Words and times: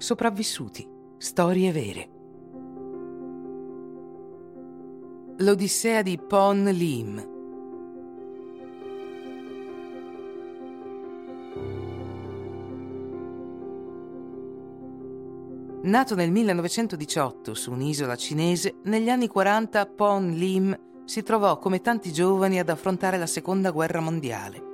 Sopravvissuti. 0.00 0.88
Storie 1.18 1.70
vere. 1.72 2.08
L'Odissea 5.36 6.00
di 6.00 6.18
Pon 6.18 6.64
Lim. 6.64 7.28
Nato 15.82 16.14
nel 16.14 16.30
1918 16.30 17.52
su 17.52 17.70
un'isola 17.70 18.16
cinese, 18.16 18.76
negli 18.84 19.10
anni 19.10 19.28
40 19.28 19.84
Pon 19.84 20.30
Lim 20.30 20.74
si 21.04 21.22
trovò 21.22 21.58
come 21.58 21.82
tanti 21.82 22.10
giovani 22.10 22.58
ad 22.58 22.70
affrontare 22.70 23.18
la 23.18 23.26
Seconda 23.26 23.70
Guerra 23.70 24.00
Mondiale. 24.00 24.69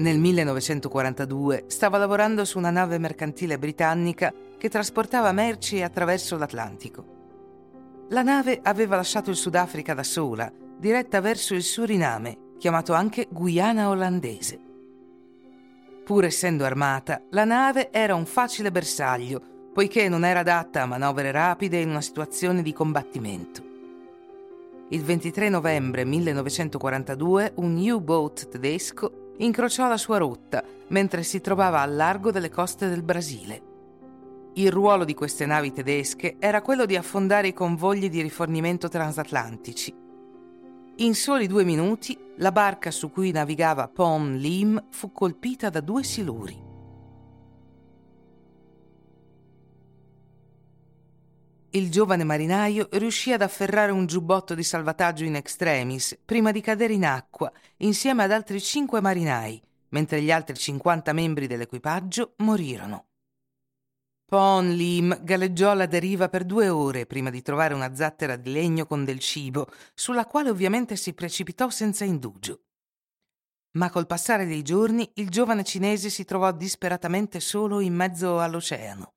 Nel 0.00 0.18
1942 0.18 1.64
stava 1.66 1.98
lavorando 1.98 2.46
su 2.46 2.56
una 2.56 2.70
nave 2.70 2.96
mercantile 2.96 3.58
britannica 3.58 4.32
che 4.56 4.70
trasportava 4.70 5.30
merci 5.32 5.82
attraverso 5.82 6.38
l'Atlantico. 6.38 7.04
La 8.08 8.22
nave 8.22 8.60
aveva 8.62 8.96
lasciato 8.96 9.28
il 9.28 9.36
Sudafrica 9.36 9.92
da 9.92 10.02
sola, 10.02 10.50
diretta 10.78 11.20
verso 11.20 11.54
il 11.54 11.62
Suriname, 11.62 12.54
chiamato 12.56 12.94
anche 12.94 13.28
Guyana 13.30 13.90
olandese. 13.90 14.58
Pur 16.02 16.24
essendo 16.24 16.64
armata, 16.64 17.20
la 17.28 17.44
nave 17.44 17.92
era 17.92 18.14
un 18.14 18.24
facile 18.24 18.70
bersaglio, 18.70 19.68
poiché 19.70 20.08
non 20.08 20.24
era 20.24 20.40
adatta 20.40 20.80
a 20.80 20.86
manovre 20.86 21.30
rapide 21.30 21.78
in 21.78 21.90
una 21.90 22.00
situazione 22.00 22.62
di 22.62 22.72
combattimento. 22.72 23.68
Il 24.88 25.04
23 25.04 25.50
novembre 25.50 26.06
1942 26.06 27.52
un 27.56 27.76
U-boat 27.76 28.48
tedesco 28.48 29.19
incrociò 29.40 29.88
la 29.88 29.96
sua 29.96 30.18
rotta 30.18 30.64
mentre 30.88 31.22
si 31.22 31.40
trovava 31.40 31.80
al 31.80 31.94
largo 31.94 32.30
delle 32.30 32.50
coste 32.50 32.88
del 32.88 33.02
Brasile. 33.02 33.68
Il 34.54 34.72
ruolo 34.72 35.04
di 35.04 35.14
queste 35.14 35.46
navi 35.46 35.72
tedesche 35.72 36.36
era 36.38 36.62
quello 36.62 36.84
di 36.84 36.96
affondare 36.96 37.48
i 37.48 37.52
convogli 37.52 38.08
di 38.08 38.20
rifornimento 38.20 38.88
transatlantici. 38.88 39.94
In 40.96 41.14
soli 41.14 41.46
due 41.46 41.64
minuti, 41.64 42.18
la 42.36 42.52
barca 42.52 42.90
su 42.90 43.10
cui 43.10 43.30
navigava 43.30 43.88
Pom 43.88 44.34
Lim 44.34 44.86
fu 44.90 45.12
colpita 45.12 45.70
da 45.70 45.80
due 45.80 46.02
siluri. 46.02 46.69
Il 51.72 51.88
giovane 51.88 52.24
marinaio 52.24 52.88
riuscì 52.92 53.32
ad 53.32 53.42
afferrare 53.42 53.92
un 53.92 54.06
giubbotto 54.06 54.56
di 54.56 54.64
salvataggio 54.64 55.22
in 55.22 55.36
extremis 55.36 56.18
prima 56.24 56.50
di 56.50 56.60
cadere 56.60 56.94
in 56.94 57.04
acqua 57.04 57.52
insieme 57.78 58.24
ad 58.24 58.32
altri 58.32 58.60
cinque 58.60 59.00
marinai, 59.00 59.62
mentre 59.90 60.20
gli 60.20 60.32
altri 60.32 60.56
50 60.56 61.12
membri 61.12 61.46
dell'equipaggio 61.46 62.34
morirono. 62.38 63.06
Pon 64.24 64.70
Lim 64.70 65.22
galleggiò 65.22 65.70
alla 65.70 65.86
deriva 65.86 66.28
per 66.28 66.44
due 66.44 66.68
ore 66.68 67.06
prima 67.06 67.30
di 67.30 67.40
trovare 67.40 67.74
una 67.74 67.94
zattera 67.94 68.34
di 68.34 68.50
legno 68.50 68.84
con 68.84 69.04
del 69.04 69.20
cibo, 69.20 69.68
sulla 69.94 70.26
quale 70.26 70.50
ovviamente 70.50 70.96
si 70.96 71.14
precipitò 71.14 71.70
senza 71.70 72.04
indugio. 72.04 72.62
Ma 73.72 73.90
col 73.90 74.06
passare 74.08 74.44
dei 74.44 74.62
giorni 74.62 75.08
il 75.14 75.30
giovane 75.30 75.62
cinese 75.62 76.10
si 76.10 76.24
trovò 76.24 76.50
disperatamente 76.50 77.38
solo 77.38 77.78
in 77.78 77.94
mezzo 77.94 78.40
all'oceano. 78.40 79.12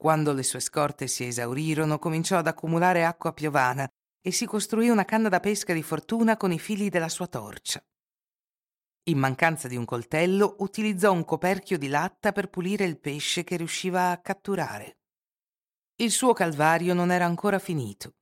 Quando 0.00 0.32
le 0.32 0.44
sue 0.44 0.60
scorte 0.60 1.08
si 1.08 1.26
esaurirono, 1.26 1.98
cominciò 1.98 2.38
ad 2.38 2.46
accumulare 2.46 3.04
acqua 3.04 3.32
piovana 3.32 3.84
e 4.22 4.30
si 4.30 4.46
costruì 4.46 4.90
una 4.90 5.04
canna 5.04 5.28
da 5.28 5.40
pesca 5.40 5.72
di 5.72 5.82
fortuna 5.82 6.36
con 6.36 6.52
i 6.52 6.58
fili 6.60 6.88
della 6.88 7.08
sua 7.08 7.26
torcia. 7.26 7.82
In 9.08 9.18
mancanza 9.18 9.66
di 9.66 9.74
un 9.74 9.84
coltello, 9.84 10.54
utilizzò 10.60 11.12
un 11.12 11.24
coperchio 11.24 11.78
di 11.78 11.88
latta 11.88 12.30
per 12.30 12.48
pulire 12.48 12.84
il 12.84 13.00
pesce 13.00 13.42
che 13.42 13.56
riusciva 13.56 14.10
a 14.10 14.18
catturare. 14.18 14.98
Il 15.96 16.12
suo 16.12 16.32
calvario 16.32 16.94
non 16.94 17.10
era 17.10 17.24
ancora 17.24 17.58
finito. 17.58 18.12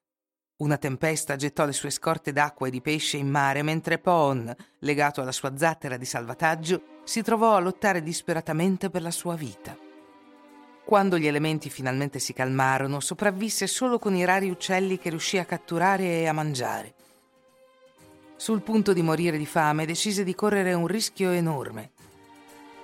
Una 0.62 0.78
tempesta 0.78 1.36
gettò 1.36 1.66
le 1.66 1.74
sue 1.74 1.90
scorte 1.90 2.32
d'acqua 2.32 2.68
e 2.68 2.70
di 2.70 2.80
pesce 2.80 3.18
in 3.18 3.28
mare 3.28 3.62
mentre 3.62 3.98
Pon, 3.98 4.50
legato 4.78 5.20
alla 5.20 5.32
sua 5.32 5.54
zattera 5.58 5.98
di 5.98 6.06
salvataggio, 6.06 7.02
si 7.04 7.20
trovò 7.20 7.54
a 7.54 7.60
lottare 7.60 8.02
disperatamente 8.02 8.88
per 8.88 9.02
la 9.02 9.10
sua 9.10 9.34
vita. 9.34 9.85
Quando 10.86 11.18
gli 11.18 11.26
elementi 11.26 11.68
finalmente 11.68 12.20
si 12.20 12.32
calmarono, 12.32 13.00
sopravvisse 13.00 13.66
solo 13.66 13.98
con 13.98 14.14
i 14.14 14.24
rari 14.24 14.48
uccelli 14.48 15.00
che 15.00 15.10
riuscì 15.10 15.36
a 15.36 15.44
catturare 15.44 16.20
e 16.20 16.28
a 16.28 16.32
mangiare. 16.32 16.94
Sul 18.36 18.60
punto 18.62 18.92
di 18.92 19.02
morire 19.02 19.36
di 19.36 19.46
fame, 19.46 19.84
decise 19.84 20.22
di 20.22 20.32
correre 20.36 20.74
un 20.74 20.86
rischio 20.86 21.32
enorme. 21.32 21.90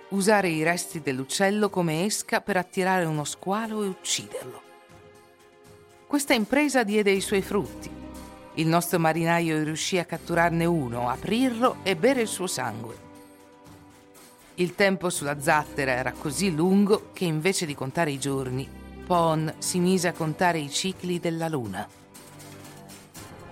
Usare 0.09 0.49
i 0.49 0.65
resti 0.65 1.01
dell'uccello 1.01 1.71
come 1.71 2.05
esca 2.05 2.41
per 2.41 2.57
attirare 2.57 3.05
uno 3.05 3.23
squalo 3.23 3.85
e 3.85 3.87
ucciderlo. 3.87 4.63
Questa 6.09 6.35
impresa 6.35 6.83
diede 6.83 7.13
i 7.13 7.21
suoi 7.21 7.41
frutti. 7.41 7.89
Il 8.55 8.67
nostro 8.67 8.99
marinaio 8.99 9.63
riuscì 9.63 9.99
a 9.99 10.05
catturarne 10.05 10.65
uno, 10.65 11.09
aprirlo 11.09 11.77
e 11.85 11.95
bere 11.95 12.23
il 12.23 12.29
suo 12.29 12.49
sangue. 12.49 13.11
Il 14.57 14.75
tempo 14.75 15.09
sulla 15.09 15.41
zattera 15.41 15.93
era 15.93 16.13
così 16.13 16.55
lungo 16.55 17.11
che 17.15 17.25
invece 17.25 17.65
di 17.65 17.75
contare 17.75 18.11
i 18.11 18.19
giorni, 18.19 18.69
Pon 19.07 19.53
si 19.59 19.79
mise 19.79 20.09
a 20.09 20.13
contare 20.13 20.59
i 20.59 20.71
cicli 20.71 21.19
della 21.19 21.49
luna. 21.49 21.89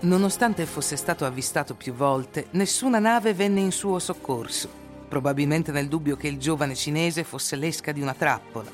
Nonostante 0.01 0.65
fosse 0.65 0.95
stato 0.95 1.25
avvistato 1.25 1.75
più 1.75 1.93
volte, 1.93 2.47
nessuna 2.51 2.99
nave 2.99 3.33
venne 3.33 3.59
in 3.59 3.71
suo 3.71 3.99
soccorso, 3.99 4.69
probabilmente 5.07 5.71
nel 5.71 5.87
dubbio 5.87 6.15
che 6.15 6.27
il 6.27 6.39
giovane 6.39 6.75
cinese 6.75 7.23
fosse 7.23 7.55
l'esca 7.55 7.91
di 7.91 8.01
una 8.01 8.13
trappola. 8.13 8.69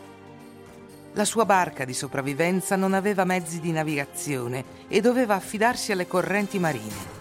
La 1.14 1.26
sua 1.26 1.46
barca 1.46 1.84
di 1.84 1.94
sopravvivenza 1.94 2.76
non 2.76 2.94
aveva 2.94 3.26
mezzi 3.26 3.60
di 3.60 3.72
navigazione 3.72 4.64
e 4.88 5.02
doveva 5.02 5.36
affidarsi 5.36 5.92
alle 5.92 6.08
correnti 6.08 6.60
marine. 6.60 7.17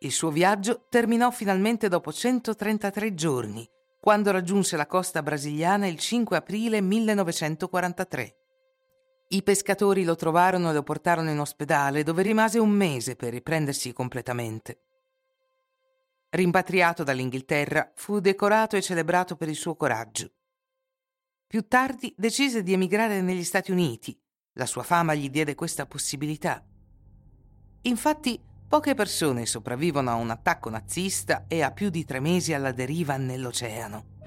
Il 0.00 0.12
suo 0.12 0.30
viaggio 0.30 0.86
terminò 0.88 1.32
finalmente 1.32 1.88
dopo 1.88 2.12
133 2.12 3.14
giorni, 3.14 3.68
quando 4.00 4.30
raggiunse 4.30 4.76
la 4.76 4.86
costa 4.86 5.22
brasiliana 5.24 5.88
il 5.88 5.98
5 5.98 6.36
aprile 6.36 6.80
1943. 6.80 8.36
I 9.30 9.42
pescatori 9.42 10.04
lo 10.04 10.14
trovarono 10.14 10.70
e 10.70 10.72
lo 10.72 10.84
portarono 10.84 11.30
in 11.30 11.40
ospedale, 11.40 12.04
dove 12.04 12.22
rimase 12.22 12.60
un 12.60 12.70
mese 12.70 13.16
per 13.16 13.32
riprendersi 13.32 13.92
completamente. 13.92 14.82
Rimpatriato 16.30 17.02
dall'Inghilterra, 17.02 17.90
fu 17.96 18.20
decorato 18.20 18.76
e 18.76 18.82
celebrato 18.82 19.34
per 19.34 19.48
il 19.48 19.56
suo 19.56 19.74
coraggio. 19.74 20.30
Più 21.46 21.66
tardi 21.66 22.14
decise 22.16 22.62
di 22.62 22.72
emigrare 22.72 23.20
negli 23.20 23.44
Stati 23.44 23.72
Uniti. 23.72 24.16
La 24.52 24.66
sua 24.66 24.82
fama 24.82 25.14
gli 25.14 25.28
diede 25.28 25.54
questa 25.54 25.86
possibilità. 25.86 26.64
Infatti, 27.82 28.40
Poche 28.68 28.94
persone 28.94 29.46
sopravvivono 29.46 30.10
a 30.10 30.16
un 30.16 30.28
attacco 30.28 30.68
nazista 30.68 31.44
e 31.48 31.62
a 31.62 31.70
più 31.70 31.88
di 31.88 32.04
tre 32.04 32.20
mesi 32.20 32.52
alla 32.52 32.70
deriva 32.70 33.16
nell'oceano. 33.16 34.17